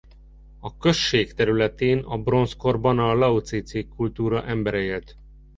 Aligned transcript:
A 0.59 0.77
község 0.77 1.33
területén 1.33 1.97
a 1.99 2.17
bronzkorban 2.17 2.99
a 2.99 3.13
lausitzi 3.13 3.87
kultúra 3.87 4.43
embere 4.45 4.77
élt. 4.79 5.15